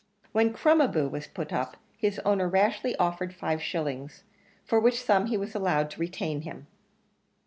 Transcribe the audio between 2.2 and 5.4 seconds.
owner rashly offered five shillings for which sum he